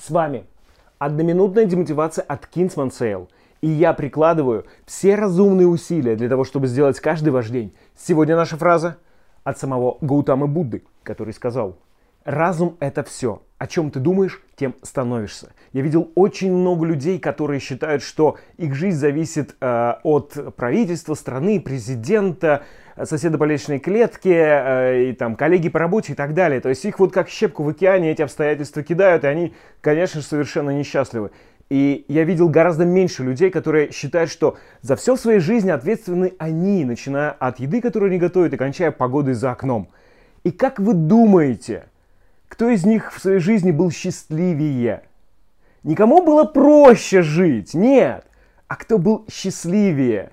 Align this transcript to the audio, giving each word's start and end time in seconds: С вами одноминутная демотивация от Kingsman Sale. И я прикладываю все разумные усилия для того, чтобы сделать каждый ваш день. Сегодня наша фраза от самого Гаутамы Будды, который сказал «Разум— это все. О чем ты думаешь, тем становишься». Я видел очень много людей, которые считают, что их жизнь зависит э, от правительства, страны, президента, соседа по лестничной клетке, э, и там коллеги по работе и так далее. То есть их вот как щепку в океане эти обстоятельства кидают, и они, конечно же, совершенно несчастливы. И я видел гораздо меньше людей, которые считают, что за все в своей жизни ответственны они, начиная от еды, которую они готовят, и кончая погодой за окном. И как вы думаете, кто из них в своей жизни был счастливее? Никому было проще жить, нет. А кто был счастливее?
С 0.00 0.08
вами 0.08 0.46
одноминутная 0.98 1.66
демотивация 1.66 2.22
от 2.22 2.48
Kingsman 2.50 2.88
Sale. 2.88 3.28
И 3.60 3.68
я 3.68 3.92
прикладываю 3.92 4.64
все 4.86 5.14
разумные 5.14 5.66
усилия 5.66 6.16
для 6.16 6.30
того, 6.30 6.44
чтобы 6.44 6.68
сделать 6.68 6.98
каждый 7.00 7.28
ваш 7.28 7.50
день. 7.50 7.74
Сегодня 7.98 8.34
наша 8.34 8.56
фраза 8.56 8.96
от 9.44 9.58
самого 9.58 9.98
Гаутамы 10.00 10.46
Будды, 10.46 10.84
который 11.02 11.34
сказал 11.34 11.76
«Разум— 12.24 12.78
это 12.80 13.02
все. 13.02 13.42
О 13.58 13.66
чем 13.66 13.90
ты 13.90 14.00
думаешь, 14.00 14.42
тем 14.56 14.74
становишься». 14.80 15.52
Я 15.74 15.82
видел 15.82 16.10
очень 16.14 16.50
много 16.50 16.86
людей, 16.86 17.18
которые 17.18 17.60
считают, 17.60 18.02
что 18.02 18.38
их 18.56 18.74
жизнь 18.74 18.96
зависит 18.96 19.54
э, 19.60 19.94
от 20.02 20.54
правительства, 20.56 21.12
страны, 21.12 21.60
президента, 21.60 22.62
соседа 23.04 23.38
по 23.38 23.44
лестничной 23.44 23.78
клетке, 23.78 24.34
э, 24.34 25.04
и 25.10 25.12
там 25.12 25.36
коллеги 25.36 25.68
по 25.68 25.78
работе 25.78 26.12
и 26.12 26.14
так 26.14 26.34
далее. 26.34 26.60
То 26.60 26.68
есть 26.68 26.84
их 26.84 26.98
вот 26.98 27.12
как 27.12 27.28
щепку 27.28 27.62
в 27.62 27.68
океане 27.68 28.10
эти 28.12 28.22
обстоятельства 28.22 28.82
кидают, 28.82 29.24
и 29.24 29.26
они, 29.26 29.54
конечно 29.80 30.20
же, 30.20 30.26
совершенно 30.26 30.70
несчастливы. 30.70 31.30
И 31.70 32.04
я 32.08 32.24
видел 32.24 32.48
гораздо 32.48 32.84
меньше 32.84 33.22
людей, 33.22 33.50
которые 33.50 33.92
считают, 33.92 34.30
что 34.30 34.58
за 34.82 34.96
все 34.96 35.14
в 35.14 35.20
своей 35.20 35.38
жизни 35.38 35.70
ответственны 35.70 36.34
они, 36.38 36.84
начиная 36.84 37.30
от 37.30 37.60
еды, 37.60 37.80
которую 37.80 38.10
они 38.10 38.18
готовят, 38.18 38.52
и 38.52 38.56
кончая 38.56 38.90
погодой 38.90 39.34
за 39.34 39.52
окном. 39.52 39.88
И 40.42 40.50
как 40.50 40.80
вы 40.80 40.94
думаете, 40.94 41.84
кто 42.48 42.68
из 42.68 42.84
них 42.84 43.14
в 43.14 43.20
своей 43.20 43.38
жизни 43.38 43.70
был 43.70 43.92
счастливее? 43.92 45.04
Никому 45.84 46.24
было 46.24 46.44
проще 46.44 47.22
жить, 47.22 47.72
нет. 47.74 48.24
А 48.66 48.76
кто 48.76 48.98
был 48.98 49.24
счастливее? 49.30 50.32